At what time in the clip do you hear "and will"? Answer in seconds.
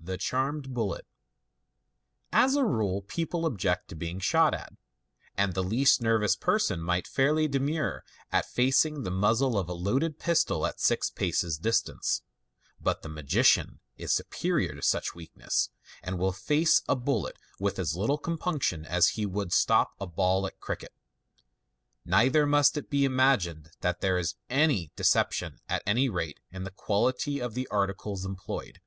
16.02-16.32